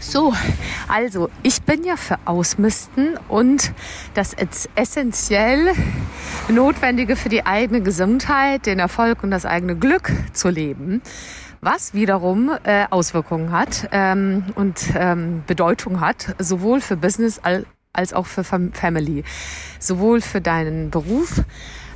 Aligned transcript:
So, 0.00 0.32
also 0.86 1.28
ich 1.42 1.62
bin 1.62 1.82
ja 1.82 1.96
für 1.96 2.18
Ausmisten 2.24 3.18
und 3.28 3.72
das 4.14 4.34
essentiell 4.76 5.72
Notwendige 6.48 7.16
für 7.16 7.28
die 7.28 7.44
eigene 7.44 7.82
Gesundheit, 7.82 8.66
den 8.66 8.78
Erfolg 8.78 9.22
und 9.24 9.32
das 9.32 9.44
eigene 9.44 9.74
Glück 9.74 10.12
zu 10.32 10.50
leben, 10.50 11.02
was 11.60 11.94
wiederum 11.94 12.52
äh, 12.62 12.86
Auswirkungen 12.90 13.50
hat 13.50 13.88
ähm, 13.90 14.44
und 14.54 14.80
ähm, 14.94 15.42
Bedeutung 15.46 16.00
hat, 16.00 16.34
sowohl 16.38 16.80
für 16.80 16.96
Business 16.96 17.40
als, 17.40 17.66
als 17.92 18.12
auch 18.12 18.26
für 18.26 18.44
Family, 18.44 19.24
sowohl 19.80 20.20
für 20.20 20.40
deinen 20.40 20.90
Beruf 20.90 21.42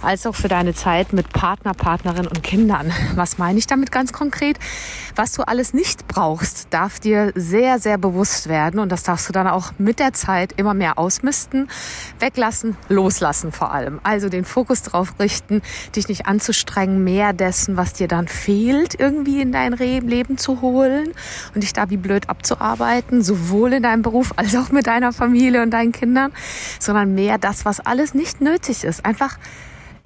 als 0.03 0.27
auch 0.27 0.35
für 0.35 0.49
deine 0.49 0.75
Zeit 0.75 1.13
mit 1.13 1.33
Partner, 1.33 1.75
Partnerin 1.75 2.27
und 2.27 2.43
Kindern. 2.43 2.93
Was 3.15 3.39
meine 3.39 3.59
ich 3.59 3.67
damit 3.67 3.93
ganz 3.93 4.13
konkret? 4.13 4.59
Was 5.17 5.33
du 5.33 5.43
alles 5.43 5.75
nicht 5.75 6.09
brauchst, 6.09 6.69
darf 6.71 7.01
dir 7.01 7.33
sehr, 7.35 7.79
sehr 7.79 7.99
bewusst 7.99 8.49
werden 8.49 8.81
und 8.81 8.91
das 8.91 9.03
darfst 9.03 9.29
du 9.29 9.33
dann 9.33 9.47
auch 9.47 9.73
mit 9.79 9.99
der 9.99 10.13
Zeit 10.13 10.55
immer 10.57 10.75
mehr 10.75 10.99
ausmisten, 10.99 11.69
weglassen, 12.19 12.77
loslassen 12.89 13.53
vor 13.53 13.73
allem. 13.73 14.01
Also 14.03 14.29
den 14.29 14.45
Fokus 14.45 14.83
darauf 14.83 15.19
richten, 15.19 15.63
dich 15.95 16.09
nicht 16.09 16.27
anzustrengen, 16.27 17.05
mehr 17.05 17.33
dessen, 17.33 17.77
was 17.77 17.93
dir 17.93 18.09
dann 18.09 18.29
fehlt, 18.29 18.99
irgendwie 18.99 19.41
in 19.41 19.53
dein 19.53 19.73
Leben 19.73 20.39
zu 20.39 20.61
holen 20.61 21.13
und 21.55 21.63
dich 21.63 21.73
da 21.73 21.91
wie 21.91 21.97
blöd 21.97 22.29
abzuarbeiten, 22.29 23.23
sowohl 23.23 23.75
in 23.75 23.83
deinem 23.83 24.03
Beruf 24.03 24.33
als 24.37 24.57
auch 24.57 24.71
mit 24.71 24.87
deiner 24.87 25.13
Familie 25.13 25.63
und 25.63 25.71
deinen 25.71 25.93
Kindern, 25.93 26.33
sondern 26.79 27.15
mehr 27.15 27.39
das, 27.39 27.65
was 27.65 27.81
alles 27.81 28.15
nicht 28.15 28.41
nötig 28.41 28.85
ist. 28.85 29.05
Einfach 29.05 29.39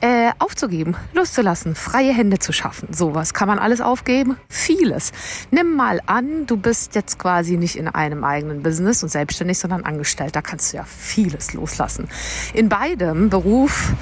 äh, 0.01 0.31
aufzugeben, 0.39 0.97
loszulassen, 1.15 1.75
freie 1.75 2.13
Hände 2.13 2.39
zu 2.39 2.53
schaffen. 2.53 2.93
Sowas 2.93 3.35
kann 3.35 3.49
man 3.49 3.59
alles 3.59 3.81
aufgeben? 3.81 4.37
Vieles. 4.49 5.13
Nimm 5.51 5.75
mal 5.75 6.01
an, 6.07 6.47
du 6.47 6.57
bist 6.57 6.95
jetzt 6.95 7.19
quasi 7.19 7.57
nicht 7.57 7.77
in 7.77 7.89
einem 7.89 8.25
eigenen 8.25 8.63
Business 8.63 9.03
und 9.03 9.09
selbstständig, 9.09 9.59
sondern 9.59 9.85
angestellt. 9.85 10.37
Da 10.37 10.43
kannst 10.43 10.73
du 10.73 10.79
ja 10.79 10.85
vieles 10.85 11.55
loslassen. 11.55 12.09
In 12.53 12.69
beidem 12.69 13.31
Beruf 13.31 13.93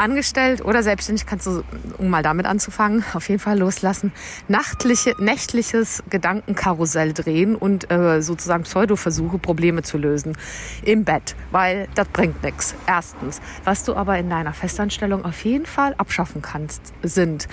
angestellt 0.00 0.64
oder 0.64 0.82
selbstständig 0.82 1.26
kannst 1.26 1.46
du, 1.46 1.62
um 1.98 2.08
mal 2.08 2.22
damit 2.22 2.46
anzufangen, 2.46 3.04
auf 3.14 3.28
jeden 3.28 3.40
Fall 3.40 3.58
loslassen, 3.58 4.12
nachtliche, 4.48 5.14
nächtliches 5.18 6.02
Gedankenkarussell 6.10 7.12
drehen 7.12 7.54
und 7.54 7.90
äh, 7.90 8.22
sozusagen 8.22 8.64
Pseudo-Versuche, 8.64 9.38
Probleme 9.38 9.82
zu 9.82 9.98
lösen 9.98 10.36
im 10.84 11.04
Bett, 11.04 11.36
weil 11.50 11.88
das 11.94 12.08
bringt 12.08 12.42
nichts. 12.42 12.74
Erstens. 12.86 13.40
Was 13.64 13.84
du 13.84 13.94
aber 13.94 14.18
in 14.18 14.30
deiner 14.30 14.52
Festanstellung 14.52 15.24
auf 15.24 15.44
jeden 15.44 15.66
Fall 15.66 15.94
abschaffen 15.98 16.42
kannst, 16.42 16.80
sind 17.02 17.46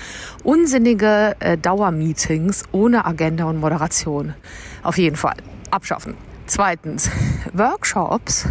unsinnige 0.43 1.35
äh, 1.39 1.57
Dauermeetings 1.57 2.63
ohne 2.71 3.05
Agenda 3.05 3.45
und 3.45 3.59
Moderation. 3.59 4.33
Auf 4.83 4.97
jeden 4.97 5.17
Fall. 5.17 5.35
Abschaffen. 5.69 6.15
Zweitens. 6.45 7.11
Workshops 7.53 8.47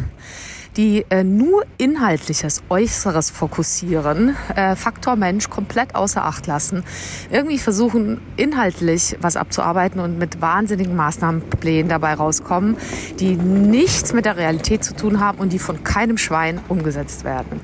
die 0.76 1.06
äh, 1.08 1.24
nur 1.24 1.64
inhaltliches, 1.78 2.62
Äußeres 2.68 3.30
fokussieren, 3.30 4.36
äh, 4.54 4.76
Faktor 4.76 5.16
Mensch 5.16 5.48
komplett 5.48 5.94
außer 5.94 6.24
Acht 6.24 6.46
lassen, 6.46 6.84
irgendwie 7.30 7.58
versuchen, 7.58 8.20
inhaltlich 8.36 9.16
was 9.20 9.36
abzuarbeiten 9.36 10.00
und 10.00 10.18
mit 10.18 10.40
wahnsinnigen 10.40 10.94
Maßnahmenplänen 10.94 11.88
dabei 11.88 12.14
rauskommen, 12.14 12.76
die 13.18 13.36
nichts 13.36 14.12
mit 14.12 14.24
der 14.24 14.36
Realität 14.36 14.84
zu 14.84 14.94
tun 14.94 15.20
haben 15.20 15.38
und 15.38 15.52
die 15.52 15.58
von 15.58 15.82
keinem 15.82 16.18
Schwein 16.18 16.60
umgesetzt 16.68 17.24
werden. 17.24 17.60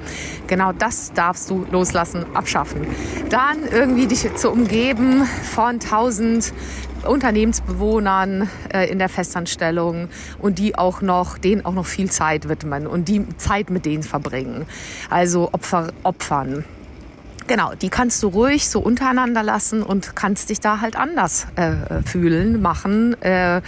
Genau 0.46 0.72
das 0.72 1.12
darfst 1.12 1.50
du 1.50 1.66
loslassen, 1.70 2.24
abschaffen. 2.34 2.86
Dann 3.28 3.58
irgendwie 3.70 4.06
dich 4.06 4.22
zu 4.34 4.50
umgeben 4.50 5.24
von 5.54 5.80
tausend 5.80 6.52
Unternehmensbewohnern 7.06 8.48
äh, 8.72 8.90
in 8.90 8.98
der 8.98 9.08
Festanstellung 9.08 10.08
und 10.38 10.58
die 10.58 10.76
auch 10.76 11.02
noch, 11.02 11.38
denen 11.38 11.64
auch 11.64 11.74
noch 11.74 11.86
viel 11.86 12.10
Zeit 12.10 12.48
widmen 12.48 12.86
und 12.86 13.08
die 13.08 13.26
Zeit 13.36 13.70
mit 13.70 13.86
denen 13.86 14.02
verbringen. 14.02 14.66
Also 15.10 15.50
Opfer, 15.52 15.92
Opfern. 16.02 16.64
Genau, 17.46 17.74
die 17.74 17.88
kannst 17.88 18.22
du 18.22 18.28
ruhig 18.28 18.68
so 18.68 18.80
untereinander 18.80 19.42
lassen 19.42 19.82
und 19.82 20.14
kannst 20.14 20.50
dich 20.50 20.60
da 20.60 20.80
halt 20.80 20.96
anders 20.96 21.46
äh, 21.56 22.02
fühlen, 22.04 22.62
machen, 22.62 23.20
äh, 23.20 23.60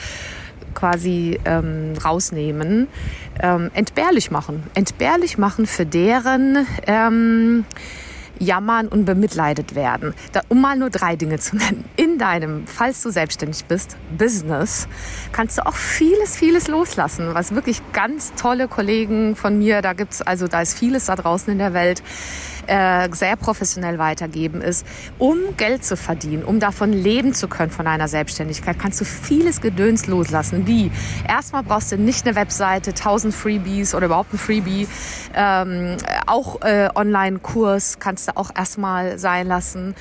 quasi 0.75 1.39
ähm, 1.45 1.95
rausnehmen, 2.03 2.89
ähm, 3.41 3.71
entbehrlich 3.75 4.31
machen. 4.31 4.63
Entbehrlich 4.75 5.39
machen 5.39 5.67
für 5.67 5.87
deren 5.87 6.67
ähm, 6.87 7.65
jammern 8.39 8.89
und 8.89 9.05
bemitleidet 9.05 9.75
werden. 9.75 10.15
Da, 10.33 10.41
um 10.49 10.61
mal 10.61 10.77
nur 10.77 10.91
drei 10.91 11.17
Dinge 11.17 11.39
zu 11.39 11.57
nennen. 11.57 11.85
In 11.97 12.19
deinem, 12.19 12.67
falls 12.67 13.03
du 13.03 13.11
selbstständig 13.11 13.65
bist, 13.65 13.97
Business, 14.17 14.89
kannst 15.33 15.59
du 15.59 15.67
auch 15.67 15.75
vieles, 15.75 16.37
vieles 16.37 16.69
loslassen, 16.69 17.35
was 17.35 17.55
wirklich 17.55 17.81
ganz 17.93 18.33
tolle 18.35 18.69
Kollegen 18.69 19.37
von 19.37 19.59
mir, 19.59 19.83
da 19.83 19.93
gibt's 19.93 20.23
also, 20.23 20.49
da 20.49 20.63
ist 20.63 20.79
vieles 20.79 21.07
da 21.07 21.17
draußen 21.17 21.53
in 21.53 21.59
der 21.59 21.75
Welt, 21.75 22.03
äh, 22.67 23.09
sehr 23.13 23.37
professionell 23.37 23.99
weitergeben 23.99 24.61
ist, 24.61 24.87
um 25.19 25.39
Geld 25.57 25.85
zu 25.85 25.97
verdienen, 25.97 26.45
um 26.45 26.61
davon 26.61 26.93
leben 26.93 27.35
zu 27.35 27.49
können 27.49 27.71
von 27.71 27.87
einer 27.87 28.09
Selbstständigkeit, 28.09 28.79
kannst 28.79 29.01
du 29.01 29.05
vieles 29.05 29.61
Gedöns 29.61 30.07
loslassen. 30.07 30.67
Wie? 30.67 30.91
Erstmal 31.29 31.63
brauchst 31.63 31.93
du 31.93 31.99
nicht 31.99 32.27
eine 32.27 32.37
Webseite, 32.37 32.91
1000 32.91 33.35
Freebies 33.35 33.95
oder 33.95 34.07
überhaupt 34.07 34.33
ein 34.35 34.39
Freebie. 34.39 34.89
Ähm, 35.35 35.97
auch 36.27 36.63
äh, 36.63 36.89
Online-Kurs 36.95 37.99
kannst 37.99 38.29
du 38.29 38.37
auch 38.37 38.51
erstmal 38.55 39.19
sein 39.19 39.47
lassen 39.47 39.95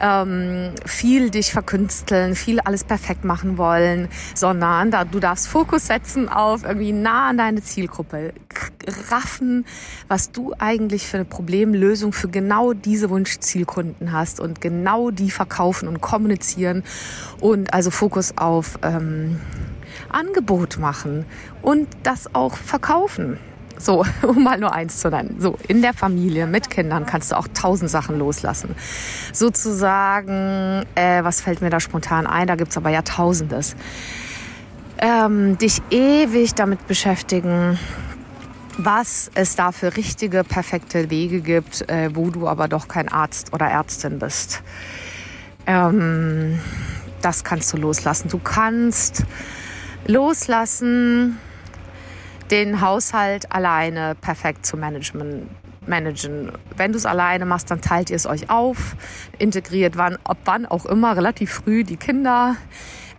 ähm, 0.00 0.74
viel 0.84 1.30
dich 1.30 1.52
verkünsteln, 1.52 2.34
viel 2.34 2.60
alles 2.60 2.84
perfekt 2.84 3.24
machen 3.24 3.58
wollen, 3.58 4.08
sondern 4.34 4.90
da, 4.90 5.04
du 5.04 5.20
darfst 5.20 5.48
Fokus 5.48 5.86
setzen 5.86 6.28
auf 6.28 6.64
irgendwie 6.64 6.92
nah 6.92 7.30
an 7.30 7.38
deine 7.38 7.62
Zielgruppe, 7.62 8.32
raffen, 9.10 9.64
was 10.08 10.32
du 10.32 10.54
eigentlich 10.58 11.06
für 11.06 11.18
eine 11.18 11.24
Problemlösung 11.24 12.12
für 12.12 12.28
genau 12.28 12.72
diese 12.72 13.10
Wunschzielkunden 13.10 14.12
hast 14.12 14.40
und 14.40 14.60
genau 14.60 15.10
die 15.10 15.30
verkaufen 15.30 15.88
und 15.88 16.00
kommunizieren 16.00 16.84
und 17.40 17.72
also 17.72 17.90
Fokus 17.90 18.36
auf 18.36 18.78
ähm, 18.82 19.40
Angebot 20.08 20.78
machen 20.78 21.24
und 21.62 21.88
das 22.02 22.34
auch 22.34 22.56
verkaufen. 22.56 23.38
So, 23.78 24.04
um 24.22 24.42
mal 24.42 24.58
nur 24.58 24.72
eins 24.72 24.98
zu 25.00 25.10
nennen. 25.10 25.36
So, 25.38 25.56
in 25.68 25.82
der 25.82 25.92
Familie 25.92 26.46
mit 26.46 26.70
Kindern 26.70 27.06
kannst 27.06 27.32
du 27.32 27.36
auch 27.36 27.48
tausend 27.52 27.90
Sachen 27.90 28.18
loslassen. 28.18 28.74
Sozusagen, 29.32 30.86
äh, 30.94 31.22
was 31.22 31.40
fällt 31.40 31.60
mir 31.60 31.70
da 31.70 31.80
spontan 31.80 32.26
ein? 32.26 32.46
Da 32.46 32.56
gibt's 32.56 32.76
aber 32.76 32.90
ja 32.90 33.02
tausendes. 33.02 33.76
Ähm, 34.98 35.58
dich 35.58 35.82
ewig 35.90 36.54
damit 36.54 36.86
beschäftigen, 36.86 37.78
was 38.78 39.30
es 39.34 39.56
da 39.56 39.72
für 39.72 39.96
richtige, 39.96 40.44
perfekte 40.44 41.10
Wege 41.10 41.40
gibt, 41.40 41.88
äh, 41.88 42.14
wo 42.14 42.30
du 42.30 42.48
aber 42.48 42.68
doch 42.68 42.88
kein 42.88 43.08
Arzt 43.08 43.52
oder 43.52 43.66
Ärztin 43.66 44.18
bist. 44.18 44.62
Ähm, 45.66 46.60
das 47.22 47.44
kannst 47.44 47.72
du 47.72 47.76
loslassen. 47.76 48.28
Du 48.28 48.38
kannst 48.38 49.24
loslassen, 50.06 51.38
den 52.50 52.80
Haushalt 52.80 53.50
alleine 53.52 54.14
perfekt 54.14 54.66
zu 54.66 54.76
managen. 54.76 55.48
managen. 55.86 56.52
Wenn 56.76 56.92
du 56.92 56.98
es 56.98 57.06
alleine 57.06 57.46
machst, 57.46 57.70
dann 57.70 57.80
teilt 57.80 58.10
ihr 58.10 58.16
es 58.16 58.26
euch 58.26 58.50
auf, 58.50 58.96
integriert 59.38 59.96
wann, 59.96 60.18
ob 60.24 60.38
wann 60.44 60.66
auch 60.66 60.86
immer, 60.86 61.16
relativ 61.16 61.52
früh 61.52 61.84
die 61.84 61.96
Kinder 61.96 62.56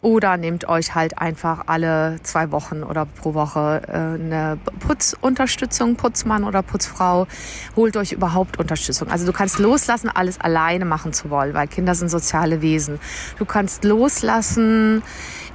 Oder 0.07 0.37
nehmt 0.37 0.69
euch 0.69 0.95
halt 0.95 1.17
einfach 1.17 1.63
alle 1.65 2.21
zwei 2.23 2.49
Wochen 2.51 2.83
oder 2.83 3.05
pro 3.05 3.33
Woche 3.33 3.81
äh, 3.89 3.91
eine 3.91 4.57
Putzunterstützung, 4.79 5.97
Putzmann 5.97 6.45
oder 6.45 6.63
Putzfrau. 6.63 7.27
Holt 7.75 7.97
euch 7.97 8.13
überhaupt 8.13 8.57
Unterstützung. 8.57 9.09
Also 9.09 9.25
du 9.25 9.33
kannst 9.33 9.59
loslassen, 9.59 10.09
alles 10.09 10.39
alleine 10.39 10.85
machen 10.85 11.11
zu 11.11 11.29
wollen, 11.29 11.53
weil 11.53 11.67
Kinder 11.67 11.93
sind 11.93 12.07
soziale 12.07 12.61
Wesen. 12.61 13.01
Du 13.37 13.43
kannst 13.43 13.83
loslassen, 13.83 15.03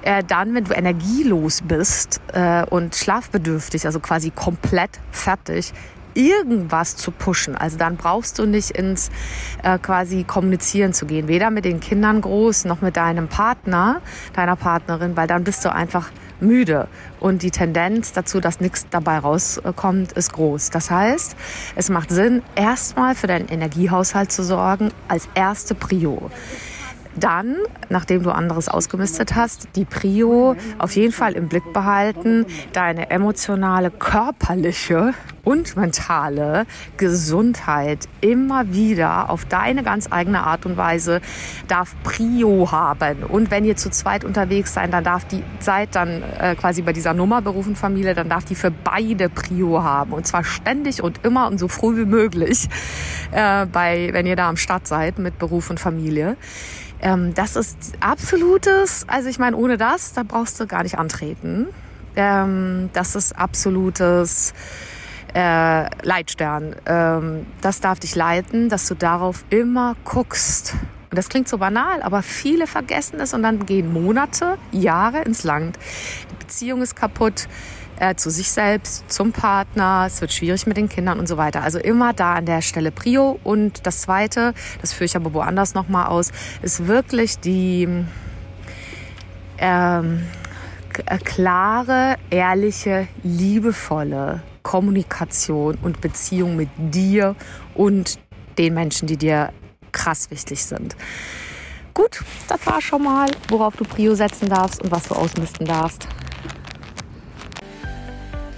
äh, 0.03 0.23
dann, 0.23 0.55
wenn 0.55 0.65
du 0.65 0.75
energielos 0.75 1.63
bist 1.63 2.21
äh, 2.35 2.67
und 2.67 2.95
schlafbedürftig, 2.95 3.87
also 3.87 4.01
quasi 4.01 4.33
komplett 4.33 5.01
fertig, 5.13 5.73
irgendwas 6.15 6.97
zu 6.97 7.11
pushen. 7.11 7.57
Also 7.57 7.79
dann 7.79 7.97
brauchst 7.97 8.39
du 8.39 8.47
nicht 8.47 8.71
ins 8.71 9.11
äh, 9.63 9.79
quasi 9.79 10.25
kommunizieren 10.25 10.93
zu 10.93 11.07
gehen, 11.07 11.29
weder 11.29 11.51
mit 11.51 11.65
den 11.65 11.81
Kindern 11.81 12.21
groß 12.21 12.65
noch 12.65 12.81
mit 12.81 12.97
deinem 12.97 13.29
Partner, 13.29 14.01
deiner 14.35 14.57
Partnerin, 14.57 15.17
weil 15.17 15.27
dann 15.27 15.45
bist 15.45 15.65
du 15.65 15.73
einfach 15.73 16.11
müde 16.41 16.89
und 17.21 17.43
die 17.43 17.51
Tendenz 17.51 18.13
dazu, 18.13 18.41
dass 18.41 18.61
nichts 18.61 18.87
dabei 18.91 19.19
rauskommt, 19.19 20.13
ist 20.13 20.33
groß. 20.33 20.71
Das 20.71 20.91
heißt, 20.91 21.37
es 21.77 21.89
macht 21.89 22.11
Sinn, 22.11 22.43
erstmal 22.57 23.15
für 23.15 23.29
deinen 23.29 23.49
Energiehaushalt 23.49 24.33
zu 24.33 24.43
sorgen 24.43 24.91
als 25.09 25.29
erste 25.35 25.75
Prio. 25.75 26.31
Dann, 27.15 27.57
nachdem 27.91 28.23
du 28.23 28.31
anderes 28.31 28.69
ausgemistet 28.69 29.35
hast, 29.35 29.69
die 29.77 29.85
Prio 29.85 30.57
auf 30.79 30.97
jeden 30.97 31.13
Fall 31.13 31.35
im 31.35 31.49
Blick 31.49 31.73
behalten, 31.73 32.47
deine 32.73 33.11
emotionale, 33.11 33.91
körperliche 33.91 35.13
und 35.45 35.77
mentale 35.77 36.67
Gesundheit 36.97 38.09
immer 38.21 38.73
wieder 38.73 39.31
auf 39.31 39.45
deine 39.45 39.83
ganz 39.83 40.09
eigene 40.11 40.45
Art 40.45 40.67
und 40.67 40.77
Weise 40.77 41.21
darf 41.69 41.95
Prio 42.03 42.71
haben. 42.71 43.25
Und 43.25 43.51
wenn 43.51 43.65
ihr 43.65 43.77
zu 43.77 43.91
zweit 43.91 44.25
unterwegs 44.25 44.75
seid, 44.75 44.93
dann 44.93 45.05
darf 45.05 45.25
die 45.27 45.43
seid 45.61 45.95
dann 45.95 46.23
äh, 46.39 46.55
quasi 46.55 46.83
bei 46.83 46.93
dieser 46.93 47.15
Nummer 47.15 47.43
berufen 47.43 47.77
Familie, 47.77 48.15
dann 48.15 48.29
darf 48.29 48.45
die 48.45 48.55
für 48.55 48.71
beide 48.71 49.29
Prio 49.29 49.83
haben. 49.83 50.13
Und 50.13 50.27
zwar 50.27 50.45
ständig 50.45 51.03
und 51.03 51.25
immer 51.25 51.47
und 51.49 51.59
so 51.59 51.69
früh 51.69 51.97
wie 51.97 52.05
möglich, 52.05 52.69
äh, 53.33 53.67
bei, 53.67 54.11
wenn 54.13 54.27
ihr 54.27 54.37
da 54.37 54.49
am 54.49 54.57
Start 54.57 54.87
seid 54.87 55.19
mit 55.19 55.39
Beruf 55.39 55.71
und 55.71 55.81
Familie. 55.81 56.37
Ähm, 57.01 57.35
das 57.35 57.57
ist 57.57 57.95
absolutes, 58.01 59.05
also 59.09 59.29
ich 59.29 59.39
meine, 59.39 59.57
ohne 59.57 59.77
das, 59.77 60.13
da 60.13 60.23
brauchst 60.23 60.61
du 60.61 60.67
gar 60.67 60.85
nicht 60.85 60.99
antreten. 60.99 61.67
Ähm, 62.15 62.91
das 62.93 63.17
ist 63.17 63.37
absolutes 63.37 64.55
äh, 65.35 65.87
Leitstern. 66.05 66.77
Ähm, 66.87 67.47
das 67.61 67.81
darf 67.81 68.01
dich 68.01 68.15
leiten, 68.15 68.69
dass 68.69 68.87
du 68.89 68.95
darauf 68.95 69.45
immer 69.51 69.97
guckst. 70.05 70.75
Und 71.11 71.19
das 71.19 71.29
klingt 71.29 71.49
so 71.49 71.59
banal, 71.59 72.03
aber 72.03 72.23
viele 72.23 72.67
vergessen 72.67 73.21
es 73.21 73.35
und 73.35 73.43
dann 73.43 73.67
gehen 73.67 73.93
Monate, 73.93 74.57
Jahre 74.71 75.23
ins 75.23 75.45
Land. 75.45 75.79
Die 76.31 76.37
Beziehung 76.37 76.81
ist 76.81 76.97
kaputt 76.97 77.49
äh, 77.99 78.15
zu 78.15 78.31
sich 78.31 78.51
selbst, 78.51 79.05
zum 79.11 79.33
Partner, 79.33 80.05
es 80.07 80.21
wird 80.23 80.33
schwierig 80.33 80.67
mit 80.67 80.79
den 80.79 80.89
Kindern 80.89 81.19
und 81.19 81.29
so 81.29 81.37
weiter. 81.37 81.63
Also 81.63 81.79
immer 81.79 82.15
da 82.15 82.35
an 82.35 82.47
der 82.47 82.63
Stelle 82.63 82.91
Prio. 82.91 83.39
Und 83.45 83.87
das 83.87 84.01
Zweite, 84.01 84.55
das 84.81 84.95
führe 84.95 85.05
ich 85.05 85.17
aber 85.17 85.35
woanders 85.35 85.75
nochmal 85.75 86.07
aus, 86.07 86.33
ist 86.63 86.87
wirklich 86.87 87.39
die 87.39 87.89
ähm, 89.59 90.23
äh, 91.07 91.19
klare, 91.19 92.17
ehrliche, 92.31 93.07
liebevolle 93.23 94.43
Kommunikation 94.63 95.79
und 95.83 96.01
Beziehung 96.01 96.57
mit 96.57 96.69
dir 96.77 97.37
und 97.75 98.19
den 98.59 98.75
Menschen, 98.75 99.07
die 99.07 99.17
dir 99.17 99.53
krass 99.93 100.31
wichtig 100.31 100.65
sind. 100.65 100.97
Gut, 101.95 102.23
das 102.49 102.67
war 102.67 102.81
schon 102.81 103.05
mal, 103.05 103.31
worauf 103.49 103.77
du 103.77 103.85
Prio 103.85 104.15
setzen 104.15 104.49
darfst 104.49 104.83
und 104.83 104.91
was 104.91 105.09
du 105.09 105.15
ausmisten 105.15 105.67
darfst. 105.67 106.09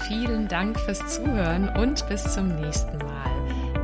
Vielen 0.07 0.47
Dank 0.47 0.79
fürs 0.79 1.05
Zuhören 1.15 1.69
und 1.77 2.07
bis 2.09 2.23
zum 2.35 2.55
nächsten 2.61 2.99
Mal. 2.99 3.25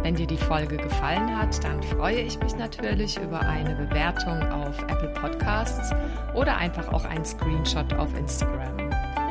Wenn 0.02 0.14
dir 0.14 0.26
die 0.26 0.36
Folge 0.36 0.76
gefallen 0.76 1.36
hat, 1.36 1.62
dann 1.64 1.82
freue 1.82 2.20
ich 2.20 2.38
mich 2.40 2.56
natürlich 2.56 3.18
über 3.18 3.40
eine 3.40 3.74
Bewertung 3.74 4.42
auf 4.50 4.80
Apple 4.82 5.12
Podcasts 5.20 5.90
oder 6.34 6.56
einfach 6.56 6.88
auch 6.88 7.04
einen 7.04 7.24
Screenshot 7.24 7.92
auf 7.94 8.16
Instagram. 8.16 9.09